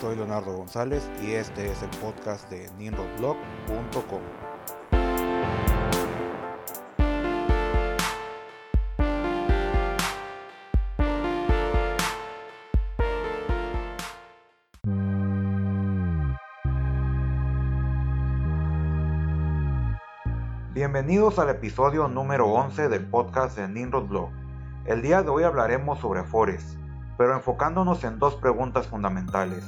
Soy 0.00 0.16
Leonardo 0.16 0.56
González 0.56 1.08
y 1.22 1.32
este 1.32 1.70
es 1.70 1.82
el 1.82 1.90
podcast 2.00 2.50
de 2.50 2.70
ninrodblog.com. 2.78 4.20
Bienvenidos 20.74 21.38
al 21.38 21.48
episodio 21.48 22.06
número 22.06 22.48
11 22.48 22.88
del 22.90 23.06
podcast 23.06 23.56
de 23.56 23.66
Ninrod 23.66 24.08
Blog. 24.08 24.30
El 24.84 25.00
día 25.00 25.22
de 25.22 25.30
hoy 25.30 25.42
hablaremos 25.42 25.98
sobre 26.00 26.20
Afores, 26.20 26.76
pero 27.16 27.34
enfocándonos 27.34 28.04
en 28.04 28.18
dos 28.18 28.34
preguntas 28.36 28.86
fundamentales. 28.86 29.64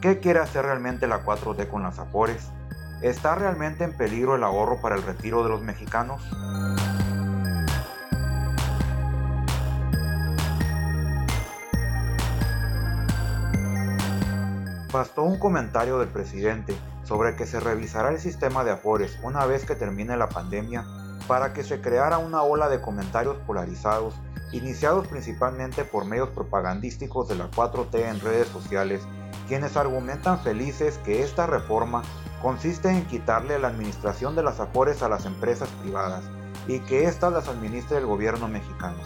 ¿Qué 0.00 0.20
quiere 0.20 0.38
hacer 0.38 0.64
realmente 0.64 1.06
la 1.06 1.24
4T 1.24 1.68
con 1.68 1.82
las 1.82 1.98
Afores? 1.98 2.50
¿Está 3.02 3.34
realmente 3.34 3.84
en 3.84 3.96
peligro 3.96 4.36
el 4.36 4.44
ahorro 4.44 4.80
para 4.80 4.96
el 4.96 5.02
retiro 5.02 5.42
de 5.42 5.50
los 5.50 5.62
mexicanos? 5.62 6.22
Bastó 14.92 15.22
un 15.22 15.38
comentario 15.38 15.98
del 15.98 16.08
presidente 16.08 16.74
sobre 17.04 17.36
que 17.36 17.46
se 17.46 17.60
revisará 17.60 18.10
el 18.10 18.18
sistema 18.18 18.64
de 18.64 18.70
Afores 18.70 19.18
una 19.22 19.44
vez 19.46 19.64
que 19.64 19.74
termine 19.74 20.16
la 20.16 20.28
pandemia 20.28 20.84
para 21.26 21.52
que 21.52 21.62
se 21.62 21.80
creara 21.80 22.18
una 22.18 22.42
ola 22.42 22.68
de 22.68 22.80
comentarios 22.80 23.36
polarizados 23.46 24.14
iniciados 24.52 25.06
principalmente 25.08 25.84
por 25.84 26.04
medios 26.04 26.30
propagandísticos 26.30 27.28
de 27.28 27.36
la 27.36 27.50
4T 27.50 27.94
en 27.94 28.20
redes 28.20 28.48
sociales, 28.48 29.02
quienes 29.46 29.76
argumentan 29.76 30.40
felices 30.40 30.98
que 31.04 31.22
esta 31.22 31.46
reforma 31.46 32.02
consiste 32.42 32.88
en 32.88 33.04
quitarle 33.06 33.58
la 33.58 33.68
administración 33.68 34.36
de 34.36 34.42
las 34.42 34.60
afores 34.60 35.02
a 35.02 35.08
las 35.08 35.26
empresas 35.26 35.68
privadas 35.82 36.24
y 36.66 36.80
que 36.80 37.04
éstas 37.04 37.32
las 37.32 37.48
administre 37.48 37.98
el 37.98 38.06
gobierno 38.06 38.48
mexicano, 38.48 38.98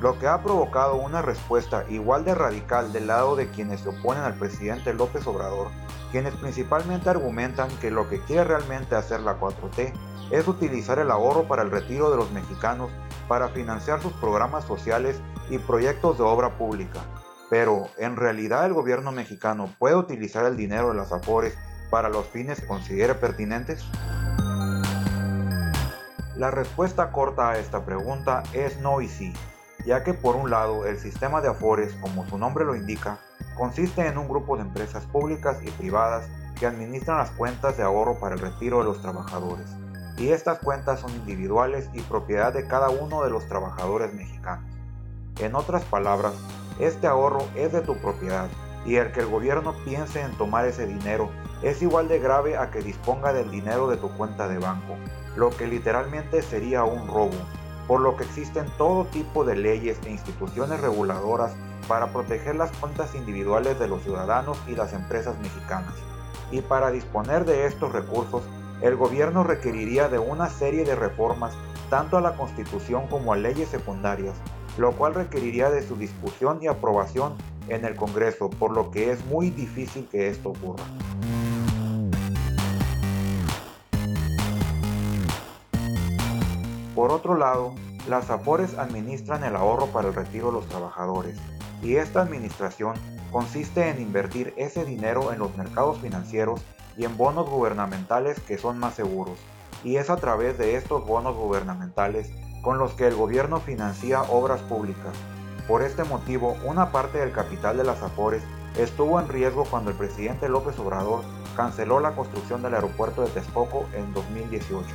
lo 0.00 0.18
que 0.18 0.28
ha 0.28 0.42
provocado 0.42 0.96
una 0.96 1.22
respuesta 1.22 1.84
igual 1.88 2.24
de 2.24 2.34
radical 2.34 2.92
del 2.92 3.06
lado 3.06 3.36
de 3.36 3.50
quienes 3.50 3.80
se 3.80 3.88
oponen 3.88 4.22
al 4.22 4.34
presidente 4.34 4.94
López 4.94 5.26
Obrador, 5.26 5.68
quienes 6.10 6.34
principalmente 6.34 7.10
argumentan 7.10 7.68
que 7.80 7.90
lo 7.90 8.08
que 8.08 8.20
quiere 8.20 8.44
realmente 8.44 8.94
hacer 8.94 9.20
la 9.20 9.38
4T 9.38 9.92
es 10.30 10.48
utilizar 10.48 10.98
el 10.98 11.10
ahorro 11.10 11.48
para 11.48 11.62
el 11.62 11.70
retiro 11.70 12.10
de 12.10 12.16
los 12.16 12.30
mexicanos 12.32 12.90
para 13.30 13.50
financiar 13.50 14.02
sus 14.02 14.12
programas 14.14 14.64
sociales 14.64 15.22
y 15.50 15.58
proyectos 15.58 16.18
de 16.18 16.24
obra 16.24 16.58
pública. 16.58 16.98
Pero, 17.48 17.86
¿en 17.96 18.16
realidad 18.16 18.66
el 18.66 18.72
gobierno 18.72 19.12
mexicano 19.12 19.72
puede 19.78 19.94
utilizar 19.94 20.44
el 20.46 20.56
dinero 20.56 20.88
de 20.88 20.96
las 20.96 21.12
AFORES 21.12 21.56
para 21.90 22.08
los 22.08 22.26
fines 22.26 22.60
que 22.60 22.66
considere 22.66 23.14
pertinentes? 23.14 23.84
La 26.34 26.50
respuesta 26.50 27.12
corta 27.12 27.50
a 27.50 27.58
esta 27.58 27.84
pregunta 27.84 28.42
es 28.52 28.80
no 28.80 29.00
y 29.00 29.06
sí, 29.06 29.32
ya 29.86 30.02
que 30.02 30.12
por 30.12 30.34
un 30.34 30.50
lado 30.50 30.84
el 30.84 30.98
sistema 30.98 31.40
de 31.40 31.50
Afores, 31.50 31.94
como 32.00 32.26
su 32.26 32.36
nombre 32.36 32.64
lo 32.64 32.74
indica, 32.74 33.20
consiste 33.56 34.08
en 34.08 34.18
un 34.18 34.26
grupo 34.26 34.56
de 34.56 34.62
empresas 34.62 35.06
públicas 35.06 35.58
y 35.62 35.70
privadas 35.70 36.28
que 36.58 36.66
administran 36.66 37.18
las 37.18 37.30
cuentas 37.30 37.76
de 37.76 37.84
ahorro 37.84 38.18
para 38.18 38.34
el 38.34 38.40
retiro 38.40 38.80
de 38.80 38.86
los 38.86 39.00
trabajadores 39.00 39.70
y 40.20 40.32
estas 40.32 40.58
cuentas 40.58 41.00
son 41.00 41.10
individuales 41.12 41.88
y 41.94 42.00
propiedad 42.02 42.52
de 42.52 42.68
cada 42.68 42.90
uno 42.90 43.24
de 43.24 43.30
los 43.30 43.48
trabajadores 43.48 44.12
mexicanos. 44.12 44.70
En 45.38 45.54
otras 45.54 45.82
palabras, 45.84 46.34
este 46.78 47.06
ahorro 47.06 47.42
es 47.56 47.72
de 47.72 47.80
tu 47.80 47.96
propiedad 47.96 48.48
y 48.84 48.96
el 48.96 49.12
que 49.12 49.20
el 49.20 49.26
gobierno 49.26 49.74
piense 49.86 50.20
en 50.20 50.36
tomar 50.36 50.66
ese 50.66 50.86
dinero 50.86 51.30
es 51.62 51.80
igual 51.80 52.08
de 52.08 52.18
grave 52.18 52.58
a 52.58 52.70
que 52.70 52.82
disponga 52.82 53.32
del 53.32 53.50
dinero 53.50 53.88
de 53.88 53.96
tu 53.96 54.10
cuenta 54.10 54.46
de 54.46 54.58
banco, 54.58 54.96
lo 55.36 55.48
que 55.50 55.66
literalmente 55.66 56.42
sería 56.42 56.84
un 56.84 57.08
robo, 57.08 57.36
por 57.86 58.00
lo 58.00 58.16
que 58.16 58.24
existen 58.24 58.66
todo 58.76 59.06
tipo 59.06 59.44
de 59.44 59.56
leyes 59.56 59.98
e 60.04 60.10
instituciones 60.10 60.80
reguladoras 60.80 61.52
para 61.88 62.12
proteger 62.12 62.56
las 62.56 62.70
cuentas 62.72 63.14
individuales 63.14 63.78
de 63.78 63.88
los 63.88 64.02
ciudadanos 64.02 64.58
y 64.66 64.74
las 64.74 64.92
empresas 64.92 65.38
mexicanas. 65.40 65.94
Y 66.50 66.60
para 66.60 66.90
disponer 66.90 67.46
de 67.46 67.66
estos 67.66 67.92
recursos 67.92 68.42
el 68.82 68.96
gobierno 68.96 69.44
requeriría 69.44 70.08
de 70.08 70.18
una 70.18 70.48
serie 70.48 70.84
de 70.84 70.94
reformas 70.94 71.54
tanto 71.90 72.16
a 72.16 72.20
la 72.20 72.36
Constitución 72.36 73.06
como 73.08 73.32
a 73.32 73.36
leyes 73.36 73.68
secundarias, 73.68 74.34
lo 74.78 74.92
cual 74.92 75.14
requeriría 75.14 75.70
de 75.70 75.82
su 75.82 75.96
discusión 75.96 76.58
y 76.62 76.66
aprobación 76.66 77.34
en 77.68 77.84
el 77.84 77.94
Congreso, 77.94 78.48
por 78.48 78.72
lo 78.72 78.90
que 78.90 79.10
es 79.10 79.24
muy 79.26 79.50
difícil 79.50 80.08
que 80.10 80.28
esto 80.28 80.50
ocurra. 80.50 80.84
Por 86.94 87.12
otro 87.12 87.36
lado, 87.36 87.74
las 88.08 88.30
AFORES 88.30 88.78
administran 88.78 89.44
el 89.44 89.56
ahorro 89.56 89.86
para 89.86 90.08
el 90.08 90.14
retiro 90.14 90.46
de 90.46 90.52
los 90.54 90.66
trabajadores, 90.68 91.36
y 91.82 91.96
esta 91.96 92.22
administración 92.22 92.94
consiste 93.30 93.88
en 93.88 94.00
invertir 94.00 94.52
ese 94.56 94.84
dinero 94.84 95.32
en 95.32 95.38
los 95.38 95.56
mercados 95.56 95.98
financieros 95.98 96.60
y 97.00 97.06
en 97.06 97.16
bonos 97.16 97.48
gubernamentales 97.48 98.38
que 98.40 98.58
son 98.58 98.78
más 98.78 98.94
seguros, 98.94 99.38
y 99.82 99.96
es 99.96 100.10
a 100.10 100.16
través 100.16 100.58
de 100.58 100.76
estos 100.76 101.06
bonos 101.06 101.34
gubernamentales 101.34 102.30
con 102.62 102.76
los 102.76 102.92
que 102.92 103.06
el 103.06 103.14
gobierno 103.14 103.58
financia 103.58 104.20
obras 104.24 104.60
públicas. 104.60 105.16
Por 105.66 105.80
este 105.80 106.04
motivo, 106.04 106.58
una 106.62 106.92
parte 106.92 107.16
del 107.16 107.32
capital 107.32 107.78
de 107.78 107.84
las 107.84 108.02
Afores 108.02 108.42
estuvo 108.76 109.18
en 109.18 109.28
riesgo 109.28 109.64
cuando 109.64 109.90
el 109.90 109.96
presidente 109.96 110.50
López 110.50 110.78
Obrador 110.78 111.22
canceló 111.56 112.00
la 112.00 112.14
construcción 112.14 112.60
del 112.62 112.74
aeropuerto 112.74 113.22
de 113.22 113.30
Texcoco 113.30 113.86
en 113.94 114.12
2018. 114.12 114.86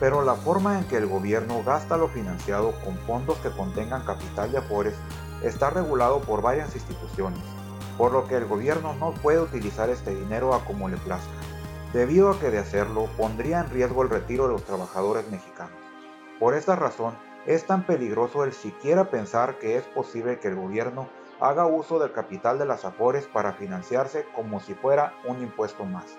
Pero 0.00 0.22
la 0.22 0.34
forma 0.34 0.78
en 0.78 0.84
que 0.84 0.98
el 0.98 1.06
gobierno 1.06 1.62
gasta 1.64 1.96
lo 1.96 2.08
financiado 2.08 2.74
con 2.84 2.98
fondos 3.06 3.38
que 3.38 3.50
contengan 3.50 4.04
capital 4.04 4.52
de 4.52 4.58
Afores 4.58 4.94
está 5.42 5.70
regulado 5.70 6.20
por 6.20 6.42
varias 6.42 6.74
instituciones, 6.74 7.40
por 7.98 8.12
lo 8.12 8.26
que 8.26 8.36
el 8.36 8.46
gobierno 8.46 8.94
no 8.94 9.12
puede 9.12 9.40
utilizar 9.40 9.90
este 9.90 10.14
dinero 10.14 10.54
a 10.54 10.64
como 10.64 10.88
le 10.88 10.96
plazca, 10.96 11.32
debido 11.92 12.30
a 12.30 12.38
que 12.38 12.50
de 12.50 12.58
hacerlo 12.58 13.08
pondría 13.16 13.60
en 13.60 13.70
riesgo 13.70 14.02
el 14.02 14.10
retiro 14.10 14.46
de 14.46 14.52
los 14.52 14.64
trabajadores 14.64 15.30
mexicanos. 15.30 15.76
Por 16.38 16.54
esta 16.54 16.76
razón, 16.76 17.14
es 17.46 17.64
tan 17.66 17.84
peligroso 17.84 18.44
el 18.44 18.52
siquiera 18.52 19.10
pensar 19.10 19.58
que 19.58 19.76
es 19.76 19.84
posible 19.84 20.38
que 20.38 20.48
el 20.48 20.56
gobierno 20.56 21.08
haga 21.40 21.66
uso 21.66 21.98
del 21.98 22.12
capital 22.12 22.58
de 22.58 22.66
las 22.66 22.84
afores 22.84 23.26
para 23.26 23.54
financiarse 23.54 24.24
como 24.34 24.60
si 24.60 24.74
fuera 24.74 25.14
un 25.26 25.42
impuesto 25.42 25.84
más. 25.84 26.16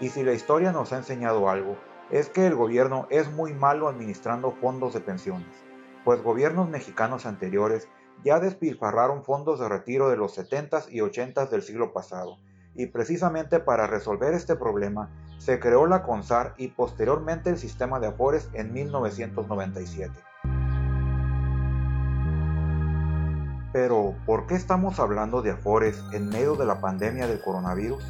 Y 0.00 0.08
si 0.08 0.24
la 0.24 0.32
historia 0.32 0.72
nos 0.72 0.92
ha 0.92 0.96
enseñado 0.96 1.48
algo, 1.48 1.76
es 2.10 2.28
que 2.28 2.46
el 2.46 2.56
gobierno 2.56 3.06
es 3.10 3.30
muy 3.30 3.54
malo 3.54 3.88
administrando 3.88 4.50
fondos 4.50 4.92
de 4.92 5.00
pensiones, 5.00 5.64
pues 6.04 6.22
gobiernos 6.22 6.68
mexicanos 6.68 7.24
anteriores 7.24 7.88
ya 8.24 8.40
despilfarraron 8.40 9.22
fondos 9.22 9.60
de 9.60 9.68
retiro 9.68 10.08
de 10.08 10.16
los 10.16 10.36
70s 10.36 10.86
y 10.90 11.00
80s 11.00 11.50
del 11.50 11.62
siglo 11.62 11.92
pasado, 11.92 12.38
y 12.74 12.86
precisamente 12.86 13.60
para 13.60 13.86
resolver 13.86 14.34
este 14.34 14.56
problema 14.56 15.10
se 15.38 15.60
creó 15.60 15.86
la 15.86 16.02
CONSAR 16.02 16.54
y 16.56 16.68
posteriormente 16.68 17.50
el 17.50 17.58
sistema 17.58 18.00
de 18.00 18.08
Afores 18.08 18.48
en 18.54 18.72
1997. 18.72 20.12
Pero, 23.72 24.14
¿por 24.24 24.46
qué 24.46 24.54
estamos 24.54 25.00
hablando 25.00 25.42
de 25.42 25.50
Afores 25.50 26.02
en 26.12 26.28
medio 26.28 26.56
de 26.56 26.64
la 26.64 26.80
pandemia 26.80 27.26
del 27.26 27.40
coronavirus? 27.40 28.04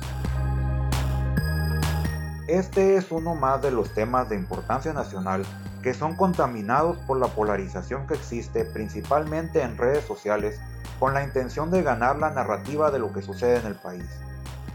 Este 2.46 2.96
es 2.96 3.10
uno 3.10 3.34
más 3.34 3.62
de 3.62 3.70
los 3.70 3.94
temas 3.94 4.28
de 4.28 4.36
importancia 4.36 4.92
nacional 4.92 5.46
que 5.82 5.94
son 5.94 6.14
contaminados 6.14 6.98
por 7.06 7.18
la 7.18 7.28
polarización 7.28 8.06
que 8.06 8.12
existe 8.12 8.66
principalmente 8.66 9.62
en 9.62 9.78
redes 9.78 10.04
sociales 10.04 10.60
con 11.00 11.14
la 11.14 11.24
intención 11.24 11.70
de 11.70 11.82
ganar 11.82 12.18
la 12.18 12.30
narrativa 12.30 12.90
de 12.90 12.98
lo 12.98 13.14
que 13.14 13.22
sucede 13.22 13.60
en 13.60 13.66
el 13.66 13.76
país. 13.76 14.04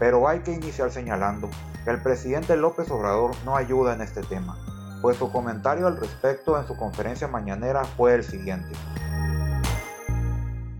Pero 0.00 0.26
hay 0.26 0.40
que 0.40 0.52
iniciar 0.52 0.90
señalando 0.90 1.48
que 1.84 1.90
el 1.90 2.02
presidente 2.02 2.56
López 2.56 2.90
Obrador 2.90 3.36
no 3.44 3.54
ayuda 3.54 3.94
en 3.94 4.00
este 4.00 4.22
tema, 4.22 4.58
pues 5.00 5.16
su 5.16 5.30
comentario 5.30 5.86
al 5.86 5.96
respecto 5.96 6.58
en 6.58 6.66
su 6.66 6.76
conferencia 6.76 7.28
mañanera 7.28 7.84
fue 7.84 8.14
el 8.14 8.24
siguiente. 8.24 8.72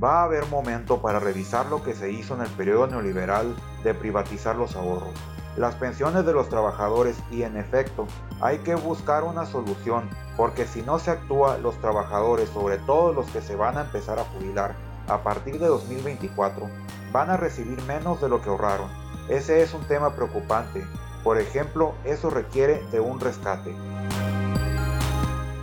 Va 0.02 0.22
a 0.22 0.24
haber 0.24 0.44
momento 0.46 1.00
para 1.00 1.20
revisar 1.20 1.66
lo 1.66 1.84
que 1.84 1.94
se 1.94 2.10
hizo 2.10 2.34
en 2.34 2.40
el 2.40 2.50
periodo 2.50 2.88
neoliberal 2.88 3.54
de 3.84 3.94
privatizar 3.94 4.56
los 4.56 4.74
ahorros 4.74 5.14
las 5.56 5.74
pensiones 5.74 6.24
de 6.24 6.32
los 6.32 6.48
trabajadores 6.48 7.16
y 7.30 7.42
en 7.42 7.56
efecto 7.56 8.06
hay 8.40 8.58
que 8.58 8.74
buscar 8.74 9.24
una 9.24 9.46
solución 9.46 10.08
porque 10.36 10.66
si 10.66 10.82
no 10.82 10.98
se 10.98 11.10
actúa 11.10 11.58
los 11.58 11.78
trabajadores, 11.80 12.48
sobre 12.50 12.78
todo 12.78 13.12
los 13.12 13.26
que 13.26 13.42
se 13.42 13.56
van 13.56 13.76
a 13.76 13.82
empezar 13.82 14.18
a 14.18 14.24
jubilar 14.24 14.74
a 15.08 15.22
partir 15.22 15.58
de 15.58 15.66
2024, 15.66 16.68
van 17.12 17.30
a 17.30 17.36
recibir 17.36 17.80
menos 17.82 18.20
de 18.20 18.28
lo 18.28 18.40
que 18.40 18.48
ahorraron. 18.48 18.88
Ese 19.28 19.62
es 19.62 19.74
un 19.74 19.84
tema 19.84 20.14
preocupante. 20.14 20.86
Por 21.24 21.38
ejemplo, 21.38 21.94
eso 22.04 22.30
requiere 22.30 22.82
de 22.90 23.00
un 23.00 23.20
rescate. 23.20 23.74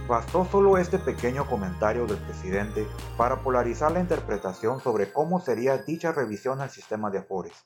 Bastó 0.07 0.45
solo 0.45 0.77
este 0.77 0.99
pequeño 0.99 1.45
comentario 1.47 2.05
del 2.05 2.17
presidente 2.17 2.87
para 3.17 3.37
polarizar 3.37 3.91
la 3.91 3.99
interpretación 3.99 4.79
sobre 4.79 5.11
cómo 5.11 5.41
sería 5.41 5.77
dicha 5.79 6.11
revisión 6.11 6.61
al 6.61 6.69
sistema 6.69 7.09
de 7.09 7.17
Afores, 7.17 7.65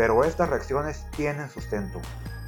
pero 0.00 0.24
estas 0.24 0.48
reacciones 0.48 1.04
tienen 1.14 1.50
sustento, 1.50 2.00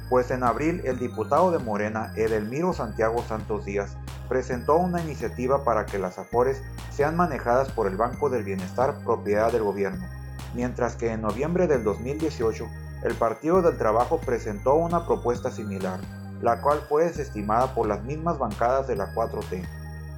pues 0.09 0.31
en 0.31 0.43
abril 0.43 0.81
el 0.85 0.97
diputado 0.97 1.51
de 1.51 1.59
Morena, 1.59 2.11
Edelmiro 2.15 2.73
Santiago 2.73 3.23
Santos 3.27 3.63
Díaz, 3.63 3.95
presentó 4.27 4.77
una 4.77 5.03
iniciativa 5.03 5.63
para 5.63 5.85
que 5.85 5.99
las 5.99 6.17
Afores 6.17 6.63
sean 6.89 7.15
manejadas 7.15 7.71
por 7.71 7.85
el 7.85 7.95
Banco 7.95 8.31
del 8.31 8.43
Bienestar 8.43 8.95
propiedad 9.03 9.51
del 9.51 9.61
gobierno, 9.61 10.03
mientras 10.55 10.95
que 10.95 11.11
en 11.11 11.21
noviembre 11.21 11.67
del 11.67 11.83
2018 11.83 12.67
el 13.03 13.13
Partido 13.13 13.61
del 13.61 13.77
Trabajo 13.77 14.19
presentó 14.19 14.73
una 14.73 15.05
propuesta 15.05 15.51
similar 15.51 15.99
la 16.41 16.59
cual 16.59 16.81
fue 16.89 17.05
desestimada 17.05 17.73
por 17.73 17.87
las 17.87 18.03
mismas 18.03 18.37
bancadas 18.37 18.85
de 18.87 18.97
la 18.97 19.13
4T. 19.13 19.65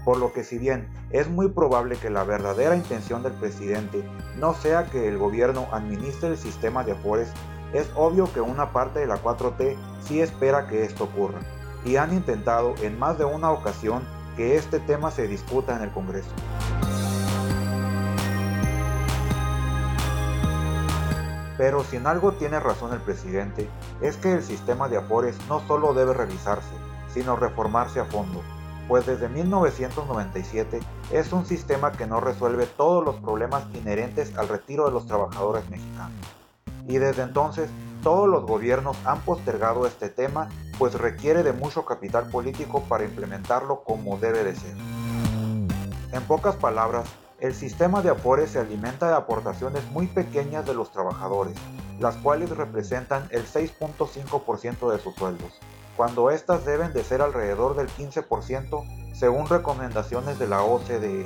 Por 0.05 0.17
lo 0.17 0.31
que 0.31 0.43
si 0.43 0.59
bien 0.59 0.87
es 1.09 1.27
muy 1.27 1.49
probable 1.49 1.97
que 1.97 2.11
la 2.11 2.23
verdadera 2.23 2.75
intención 2.75 3.23
del 3.23 3.33
presidente 3.33 4.07
no 4.37 4.53
sea 4.53 4.85
que 4.85 5.07
el 5.09 5.17
gobierno 5.17 5.67
administre 5.71 6.29
el 6.29 6.37
sistema 6.37 6.83
de 6.83 6.91
Afores, 6.91 7.27
es 7.73 7.89
obvio 7.95 8.31
que 8.31 8.39
una 8.39 8.71
parte 8.71 8.99
de 8.99 9.07
la 9.07 9.21
4T 9.21 9.75
sí 10.01 10.21
espera 10.21 10.67
que 10.67 10.83
esto 10.83 11.05
ocurra, 11.05 11.39
y 11.83 11.95
han 11.95 12.13
intentado 12.13 12.75
en 12.83 12.99
más 12.99 13.17
de 13.17 13.25
una 13.25 13.51
ocasión 13.51 14.03
que 14.37 14.55
este 14.55 14.79
tema 14.79 15.09
se 15.09 15.27
discuta 15.27 15.75
en 15.75 15.81
el 15.81 15.91
Congreso. 15.91 16.29
Pero 21.57 21.83
si 21.83 21.95
en 21.95 22.05
algo 22.05 22.33
tiene 22.33 22.59
razón 22.59 22.93
el 22.93 22.99
presidente, 22.99 23.67
es 24.01 24.17
que 24.17 24.33
el 24.33 24.43
sistema 24.43 24.87
de 24.87 24.97
Afores 24.97 25.35
no 25.49 25.65
solo 25.67 25.93
debe 25.93 26.13
revisarse, 26.13 26.75
sino 27.07 27.37
reformarse 27.37 28.01
a 28.01 28.05
fondo, 28.05 28.41
pues 28.87 29.05
desde 29.05 29.29
1997 29.29 30.79
es 31.11 31.33
un 31.33 31.45
sistema 31.45 31.91
que 31.91 32.07
no 32.07 32.19
resuelve 32.19 32.65
todos 32.65 33.03
los 33.03 33.15
problemas 33.17 33.63
inherentes 33.73 34.37
al 34.37 34.47
retiro 34.47 34.85
de 34.85 34.91
los 34.91 35.07
trabajadores 35.07 35.67
mexicanos. 35.69 36.19
Y 36.87 36.97
desde 36.97 37.23
entonces 37.23 37.69
todos 38.03 38.29
los 38.29 38.45
gobiernos 38.45 38.97
han 39.05 39.19
postergado 39.21 39.87
este 39.87 40.09
tema, 40.09 40.49
pues 40.77 40.93
requiere 40.93 41.41
de 41.41 41.53
mucho 41.53 41.85
capital 41.85 42.29
político 42.29 42.83
para 42.83 43.03
implementarlo 43.03 43.83
como 43.83 44.17
debe 44.17 44.43
de 44.43 44.55
ser. 44.55 44.75
En 46.11 46.21
pocas 46.27 46.55
palabras, 46.55 47.09
el 47.39 47.53
sistema 47.53 48.01
de 48.01 48.11
Afores 48.11 48.51
se 48.51 48.59
alimenta 48.59 49.07
de 49.07 49.15
aportaciones 49.15 49.83
muy 49.91 50.07
pequeñas 50.07 50.65
de 50.65 50.73
los 50.73 50.91
trabajadores, 50.91 51.55
las 51.99 52.15
cuales 52.17 52.49
representan 52.51 53.27
el 53.31 53.45
6.5% 53.45 54.91
de 54.91 54.99
sus 54.99 55.15
sueldos, 55.15 55.59
cuando 55.97 56.29
éstas 56.29 56.65
deben 56.65 56.93
de 56.93 57.03
ser 57.03 57.21
alrededor 57.21 57.75
del 57.75 57.87
15% 57.87 58.85
según 59.13 59.47
recomendaciones 59.47 60.37
de 60.39 60.47
la 60.47 60.61
OCDE, 60.61 61.25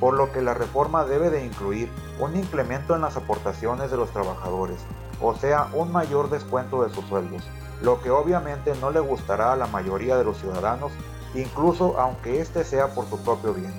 por 0.00 0.14
lo 0.14 0.32
que 0.32 0.42
la 0.42 0.54
reforma 0.54 1.04
debe 1.04 1.30
de 1.30 1.44
incluir 1.44 1.88
un 2.18 2.36
incremento 2.36 2.94
en 2.94 3.02
las 3.02 3.16
aportaciones 3.16 3.90
de 3.90 3.96
los 3.96 4.10
trabajadores, 4.10 4.78
o 5.20 5.34
sea, 5.34 5.68
un 5.72 5.92
mayor 5.92 6.30
descuento 6.30 6.82
de 6.82 6.92
sus 6.92 7.04
sueldos, 7.06 7.42
lo 7.80 8.00
que 8.00 8.10
obviamente 8.10 8.72
no 8.80 8.90
le 8.90 9.00
gustará 9.00 9.52
a 9.52 9.56
la 9.56 9.66
mayoría 9.66 10.16
de 10.16 10.24
los 10.24 10.38
ciudadanos, 10.38 10.92
incluso 11.34 11.98
aunque 11.98 12.40
éste 12.40 12.64
sea 12.64 12.94
por 12.94 13.06
su 13.06 13.22
propio 13.22 13.54
bien. 13.54 13.72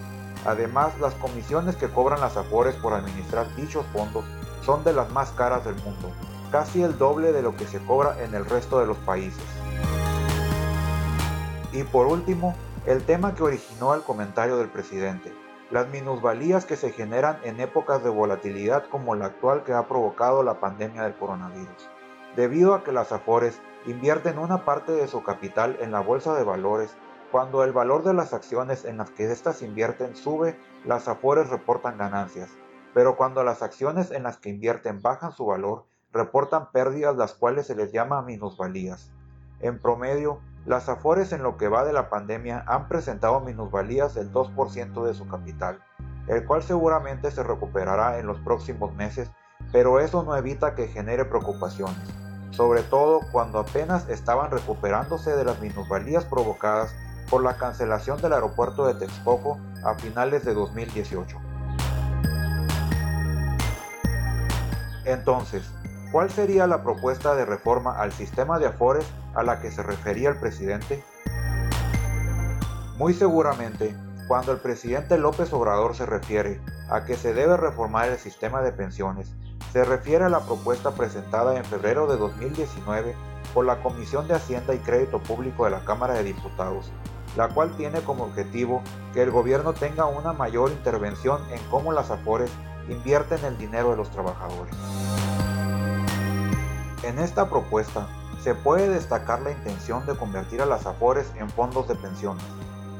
Además, 0.46 0.98
las 1.00 1.14
comisiones 1.16 1.76
que 1.76 1.90
cobran 1.90 2.22
las 2.22 2.38
Afores 2.38 2.76
por 2.76 2.94
administrar 2.94 3.54
dichos 3.56 3.86
fondos 3.92 4.24
son 4.66 4.84
de 4.86 4.94
las 4.94 5.10
más 5.12 5.32
caras 5.32 5.66
del 5.66 5.76
mundo, 5.76 6.12
casi 6.50 6.82
el 6.82 6.98
doble 6.98 7.34
de 7.34 7.42
lo 7.42 7.56
que 7.58 7.68
se 7.68 7.80
cobra 7.80 8.24
en 8.24 8.34
el 8.34 8.46
resto 8.46 8.80
de 8.80 8.86
los 8.86 8.98
países. 9.00 9.44
Y 11.72 11.84
por 11.84 12.08
último, 12.08 12.56
el 12.86 13.04
tema 13.04 13.36
que 13.36 13.44
originó 13.44 13.94
el 13.94 14.02
comentario 14.02 14.58
del 14.58 14.70
presidente, 14.70 15.32
las 15.70 15.88
minusvalías 15.90 16.66
que 16.66 16.76
se 16.76 16.92
generan 16.92 17.38
en 17.44 17.60
épocas 17.60 18.04
de 18.04 18.10
volatilidad 18.10 18.86
como 18.90 19.14
la 19.14 19.28
actual 19.28 19.64
que 19.64 19.74
ha 19.74 19.88
provocado 19.88 20.42
la 20.42 20.60
pandemia 20.60 21.04
del 21.04 21.16
coronavirus, 21.16 21.90
debido 22.36 22.74
a 22.74 22.84
que 22.84 22.92
las 22.92 23.12
Afores 23.12 23.62
invierten 23.86 24.40
una 24.40 24.66
parte 24.66 24.92
de 24.92 25.08
su 25.08 25.22
capital 25.22 25.78
en 25.80 25.92
la 25.92 26.00
bolsa 26.00 26.34
de 26.34 26.44
valores 26.44 26.96
cuando 27.32 27.64
el 27.64 27.72
valor 27.72 28.04
de 28.04 28.16
las 28.16 28.34
acciones 28.34 28.86
en 28.86 28.98
las 28.98 29.12
que 29.12 29.32
éstas 29.32 29.62
invierten 29.62 30.16
sube, 30.16 30.58
las 30.86 31.08
Afores 31.08 31.50
reportan 31.50 32.00
ganancias, 32.00 32.50
pero 32.96 33.16
cuando 33.16 33.44
las 33.44 33.62
acciones 33.62 34.10
en 34.10 34.24
las 34.24 34.38
que 34.38 34.50
invierten 34.50 35.04
bajan 35.04 35.32
su 35.32 35.46
valor, 35.46 35.86
reportan 36.12 36.72
pérdidas 36.72 37.16
las 37.16 37.36
cuales 37.36 37.68
se 37.68 37.76
les 37.76 37.92
llama 37.92 38.24
minusvalías. 38.24 39.12
En 39.60 39.80
promedio, 39.80 40.40
las 40.66 40.90
Afores 40.90 41.32
en 41.32 41.44
lo 41.44 41.58
que 41.58 41.68
va 41.68 41.84
de 41.84 41.94
la 41.94 42.10
pandemia 42.10 42.64
han 42.68 42.88
presentado 42.88 43.40
minusvalías 43.40 44.14
del 44.14 44.32
2% 44.32 45.06
de 45.06 45.14
su 45.14 45.28
capital, 45.28 45.82
el 46.28 46.46
cual 46.46 46.64
seguramente 46.64 47.32
se 47.32 47.44
recuperará 47.44 48.20
en 48.20 48.28
los 48.28 48.40
próximos 48.40 48.94
meses, 48.94 49.32
pero 49.72 50.00
eso 50.00 50.24
no 50.24 50.36
evita 50.36 50.76
que 50.76 50.88
genere 50.88 51.26
preocupaciones, 51.26 51.98
sobre 52.52 52.84
todo 52.84 53.22
cuando 53.32 53.60
apenas 53.60 54.08
estaban 54.10 54.52
recuperándose 54.52 55.36
de 55.36 55.44
las 55.44 55.60
minusvalías 55.60 56.26
provocadas 56.26 56.94
por 57.30 57.44
la 57.44 57.58
cancelación 57.58 58.22
del 58.22 58.34
aeropuerto 58.34 58.86
de 58.88 58.96
Texcoco 58.96 59.60
a 59.84 59.94
finales 59.96 60.44
de 60.46 60.54
2018. 60.54 61.38
Entonces, 65.06 65.72
¿cuál 66.12 66.30
sería 66.30 66.68
la 66.68 66.84
propuesta 66.84 67.34
de 67.36 67.46
reforma 67.46 68.00
al 68.00 68.12
sistema 68.12 68.60
de 68.60 68.68
Afores 68.68 69.06
a 69.36 69.44
la 69.44 69.60
que 69.62 69.72
se 69.72 69.84
refería 69.84 70.30
el 70.30 70.38
presidente? 70.38 71.04
Muy 72.98 73.14
seguramente, 73.14 73.96
cuando 74.28 74.52
el 74.52 74.60
presidente 74.60 75.18
López 75.18 75.52
Obrador 75.54 75.96
se 75.96 76.06
refiere 76.06 76.62
a 76.90 77.06
que 77.06 77.16
se 77.16 77.34
debe 77.34 77.58
reformar 77.58 78.10
el 78.10 78.18
sistema 78.18 78.62
de 78.62 78.72
pensiones, 78.72 79.32
se 79.72 79.86
refiere 79.86 80.26
a 80.26 80.30
la 80.30 80.42
propuesta 80.42 80.92
presentada 80.92 81.56
en 81.58 81.66
febrero 81.66 82.08
de 82.08 82.18
2019 82.18 83.16
por 83.54 83.66
la 83.66 83.82
Comisión 83.82 84.28
de 84.28 84.36
Hacienda 84.36 84.74
y 84.74 84.80
Crédito 84.80 85.20
Público 85.20 85.66
de 85.66 85.72
la 85.72 85.86
Cámara 85.86 86.14
de 86.16 86.24
Diputados 86.24 86.92
la 87.36 87.50
cual 87.50 87.76
tiene 87.78 88.02
como 88.02 88.26
objetivo 88.26 88.82
que 89.14 89.22
el 89.22 89.32
gobierno 89.32 89.74
tenga 89.74 90.06
una 90.06 90.34
mayor 90.34 90.72
intervención 90.72 91.42
en 91.52 91.60
cómo 91.70 91.92
las 91.92 92.12
AFORES 92.12 92.52
invierten 92.90 93.44
el 93.46 93.58
dinero 93.58 93.92
de 93.92 93.98
los 93.98 94.10
trabajadores. 94.10 94.74
En 97.04 97.20
esta 97.20 97.50
propuesta 97.50 98.08
se 98.42 98.56
puede 98.56 98.90
destacar 98.90 99.42
la 99.42 99.52
intención 99.52 100.06
de 100.06 100.16
convertir 100.16 100.62
a 100.62 100.66
las 100.66 100.86
AFORES 100.86 101.32
en 101.36 101.50
fondos 101.50 101.88
de 101.88 101.96
pensiones, 101.96 102.44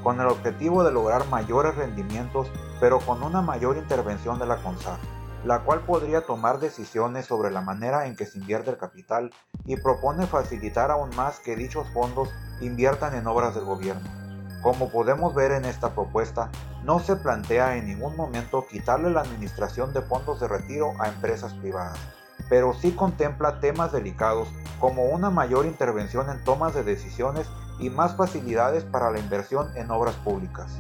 con 0.04 0.20
el 0.20 0.28
objetivo 0.28 0.84
de 0.84 0.92
lograr 0.92 1.26
mayores 1.28 1.76
rendimientos 1.76 2.52
pero 2.80 3.00
con 3.00 3.24
una 3.24 3.42
mayor 3.42 3.78
intervención 3.78 4.40
de 4.40 4.46
la 4.46 4.58
CONSAR, 4.58 5.00
la 5.46 5.60
cual 5.60 5.82
podría 5.82 6.22
tomar 6.22 6.60
decisiones 6.60 7.26
sobre 7.26 7.52
la 7.52 7.62
manera 7.62 8.08
en 8.08 8.16
que 8.16 8.26
se 8.26 8.38
invierte 8.38 8.72
el 8.72 8.78
capital 8.78 9.32
y 9.66 9.78
propone 9.78 10.28
facilitar 10.28 10.92
aún 10.92 11.10
más 11.16 11.40
que 11.40 11.56
dichos 11.56 11.88
fondos 11.94 12.30
inviertan 12.62 13.16
en 13.16 13.28
obras 13.28 13.56
del 13.56 13.66
gobierno. 13.66 14.08
Como 14.62 14.90
podemos 14.90 15.34
ver 15.34 15.52
en 15.52 15.64
esta 15.64 15.94
propuesta, 15.94 16.50
no 16.84 17.00
se 17.00 17.16
plantea 17.16 17.78
en 17.78 17.88
ningún 17.88 18.16
momento 18.18 18.66
quitarle 18.68 19.10
la 19.10 19.22
administración 19.22 19.94
de 19.94 20.02
fondos 20.02 20.42
de 20.42 20.50
retiro 20.50 20.94
a 21.00 21.08
empresas 21.08 21.54
privadas, 21.54 21.98
pero 22.48 22.74
sí 22.74 22.92
contempla 22.92 23.60
temas 23.60 23.92
delicados 23.92 24.48
como 24.80 25.06
una 25.06 25.30
mayor 25.30 25.66
intervención 25.66 26.30
en 26.30 26.44
tomas 26.44 26.74
de 26.74 26.84
decisiones 26.84 27.48
y 27.80 27.90
más 27.90 28.16
facilidades 28.16 28.84
para 28.84 29.12
la 29.12 29.20
inversión 29.20 29.76
en 29.76 29.92
obras 29.92 30.16
públicas. 30.16 30.80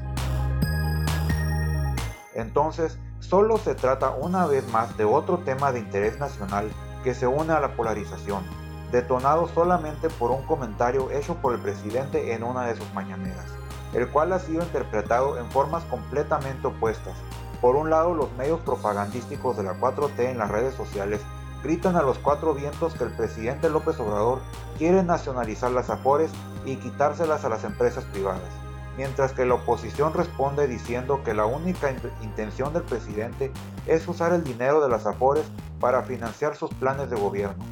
Entonces, 2.33 2.97
solo 3.19 3.57
se 3.57 3.75
trata 3.75 4.11
una 4.11 4.45
vez 4.45 4.67
más 4.71 4.95
de 4.97 5.03
otro 5.03 5.39
tema 5.39 5.71
de 5.71 5.79
interés 5.79 6.19
nacional 6.19 6.71
que 7.03 7.13
se 7.13 7.27
une 7.27 7.51
a 7.51 7.59
la 7.59 7.75
polarización, 7.75 8.43
detonado 8.91 9.47
solamente 9.49 10.09
por 10.09 10.31
un 10.31 10.45
comentario 10.45 11.11
hecho 11.11 11.35
por 11.35 11.53
el 11.53 11.59
presidente 11.59 12.33
en 12.33 12.43
una 12.43 12.65
de 12.65 12.75
sus 12.75 12.93
mañaneras 12.93 13.59
el 13.93 14.07
cual 14.09 14.33
ha 14.33 14.39
sido 14.39 14.61
interpretado 14.61 15.37
en 15.37 15.49
formas 15.49 15.83
completamente 15.85 16.67
opuestas. 16.67 17.15
Por 17.61 17.75
un 17.75 17.89
lado, 17.89 18.13
los 18.13 18.31
medios 18.33 18.59
propagandísticos 18.61 19.57
de 19.57 19.63
la 19.63 19.79
4T 19.79 20.29
en 20.29 20.37
las 20.37 20.49
redes 20.49 20.75
sociales 20.75 21.21
gritan 21.63 21.95
a 21.95 22.01
los 22.01 22.17
cuatro 22.19 22.53
vientos 22.53 22.93
que 22.93 23.03
el 23.03 23.11
presidente 23.11 23.69
López 23.69 23.99
Obrador 23.99 24.39
quiere 24.77 25.03
nacionalizar 25.03 25.71
las 25.71 25.89
Afores 25.89 26.31
y 26.65 26.77
quitárselas 26.77 27.43
a 27.45 27.49
las 27.49 27.63
empresas 27.63 28.05
privadas, 28.05 28.51
mientras 28.97 29.33
que 29.33 29.45
la 29.45 29.55
oposición 29.55 30.13
responde 30.13 30.67
diciendo 30.67 31.21
que 31.23 31.33
la 31.33 31.45
única 31.45 31.93
intención 32.21 32.73
del 32.73 32.83
presidente 32.83 33.51
es 33.87 34.07
usar 34.07 34.33
el 34.33 34.43
dinero 34.43 34.81
de 34.81 34.89
las 34.89 35.05
Afores 35.05 35.45
para 35.79 36.03
financiar 36.03 36.55
sus 36.55 36.73
planes 36.73 37.09
de 37.09 37.17
gobierno, 37.17 37.63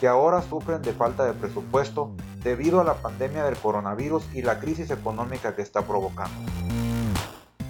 que 0.00 0.08
ahora 0.08 0.42
sufren 0.42 0.82
de 0.82 0.92
falta 0.92 1.24
de 1.24 1.32
presupuesto 1.32 2.12
debido 2.42 2.80
a 2.80 2.84
la 2.84 2.94
pandemia 2.94 3.44
del 3.44 3.56
coronavirus 3.56 4.28
y 4.34 4.42
la 4.42 4.58
crisis 4.60 4.90
económica 4.90 5.54
que 5.54 5.62
está 5.62 5.82
provocando. 5.82 6.34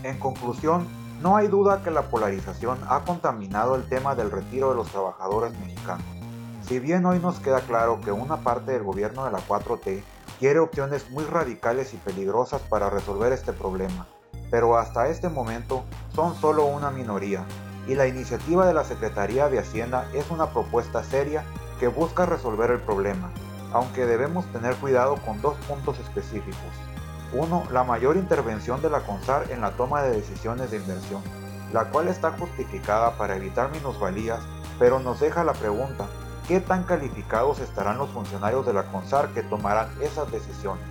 En 0.02 0.18
conclusión, 0.18 0.86
no 1.20 1.36
hay 1.36 1.48
duda 1.48 1.82
que 1.82 1.90
la 1.90 2.02
polarización 2.02 2.78
ha 2.88 3.00
contaminado 3.04 3.74
el 3.74 3.88
tema 3.88 4.14
del 4.14 4.30
retiro 4.30 4.70
de 4.70 4.76
los 4.76 4.88
trabajadores 4.88 5.58
mexicanos. 5.58 6.04
Si 6.66 6.78
bien 6.78 7.06
hoy 7.06 7.18
nos 7.20 7.38
queda 7.40 7.60
claro 7.60 8.00
que 8.00 8.12
una 8.12 8.38
parte 8.38 8.72
del 8.72 8.82
gobierno 8.82 9.24
de 9.24 9.30
la 9.30 9.38
4T 9.38 10.02
quiere 10.38 10.58
opciones 10.58 11.10
muy 11.10 11.24
radicales 11.24 11.94
y 11.94 11.96
peligrosas 11.96 12.60
para 12.62 12.90
resolver 12.90 13.32
este 13.32 13.52
problema, 13.52 14.06
pero 14.50 14.76
hasta 14.76 15.08
este 15.08 15.28
momento 15.28 15.84
son 16.14 16.34
solo 16.34 16.66
una 16.66 16.90
minoría, 16.90 17.44
y 17.88 17.94
la 17.94 18.06
iniciativa 18.06 18.66
de 18.66 18.74
la 18.74 18.84
Secretaría 18.84 19.48
de 19.48 19.60
Hacienda 19.60 20.08
es 20.12 20.30
una 20.30 20.50
propuesta 20.50 21.04
seria 21.04 21.44
que 21.78 21.88
busca 21.88 22.26
resolver 22.26 22.70
el 22.70 22.80
problema, 22.80 23.30
aunque 23.72 24.06
debemos 24.06 24.44
tener 24.52 24.74
cuidado 24.76 25.16
con 25.24 25.40
dos 25.40 25.56
puntos 25.68 25.98
específicos. 26.00 26.95
Uno, 27.32 27.64
la 27.72 27.82
mayor 27.82 28.16
intervención 28.16 28.80
de 28.82 28.90
la 28.90 29.00
CONSAR 29.00 29.50
en 29.50 29.60
la 29.60 29.72
toma 29.72 30.02
de 30.02 30.12
decisiones 30.12 30.70
de 30.70 30.76
inversión, 30.76 31.22
la 31.72 31.90
cual 31.90 32.08
está 32.08 32.30
justificada 32.32 33.16
para 33.16 33.36
evitar 33.36 33.70
minusvalías, 33.72 34.40
pero 34.78 35.00
nos 35.00 35.20
deja 35.20 35.42
la 35.42 35.52
pregunta, 35.52 36.06
¿qué 36.46 36.60
tan 36.60 36.84
calificados 36.84 37.58
estarán 37.58 37.98
los 37.98 38.10
funcionarios 38.10 38.64
de 38.64 38.72
la 38.72 38.84
CONSAR 38.84 39.28
que 39.30 39.42
tomarán 39.42 39.90
esas 40.00 40.30
decisiones? 40.30 40.84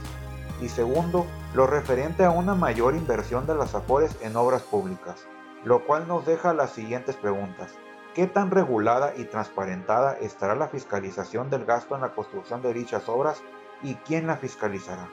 Y 0.62 0.70
segundo, 0.70 1.26
lo 1.54 1.68
referente 1.68 2.26
a 2.26 2.32
una 2.32 2.56
mayor 2.56 2.96
inversión 2.96 3.46
de 3.48 3.56
las 3.56 3.76
AFORES 3.76 4.18
en 4.22 4.36
obras 4.36 4.62
públicas, 4.64 5.28
lo 5.64 5.86
cual 5.86 6.08
nos 6.08 6.26
deja 6.26 6.54
las 6.54 6.72
siguientes 6.72 7.16
preguntas. 7.16 7.72
¿Qué 8.14 8.28
tan 8.28 8.52
regulada 8.52 9.14
y 9.18 9.26
transparentada 9.26 10.14
estará 10.14 10.56
la 10.56 10.70
fiscalización 10.70 11.50
del 11.50 11.66
gasto 11.66 11.96
en 11.96 12.02
la 12.02 12.14
construcción 12.14 12.62
de 12.62 12.74
dichas 12.74 13.10
obras 13.10 13.42
y 13.84 13.96
quién 13.96 14.28
la 14.28 14.38
fiscalizará? 14.38 15.10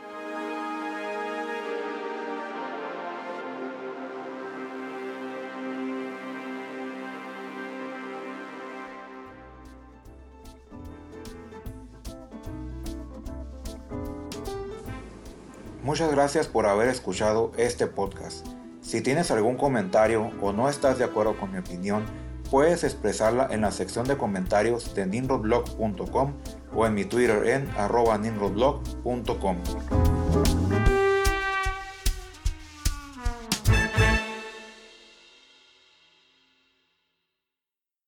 Muchas 15.92 16.10
gracias 16.10 16.48
por 16.48 16.64
haber 16.64 16.88
escuchado 16.88 17.52
este 17.58 17.86
podcast. 17.86 18.46
Si 18.80 19.02
tienes 19.02 19.30
algún 19.30 19.58
comentario 19.58 20.30
o 20.40 20.50
no 20.50 20.70
estás 20.70 20.96
de 20.96 21.04
acuerdo 21.04 21.36
con 21.36 21.52
mi 21.52 21.58
opinión, 21.58 22.06
puedes 22.50 22.82
expresarla 22.82 23.46
en 23.50 23.60
la 23.60 23.72
sección 23.72 24.08
de 24.08 24.16
comentarios 24.16 24.94
de 24.94 25.04
ninrodblog.com 25.04 26.32
o 26.74 26.86
en 26.86 26.94
mi 26.94 27.04
Twitter 27.04 27.46
en 27.46 27.68
arroba 27.76 28.16
ninrodblog.com. 28.16 29.58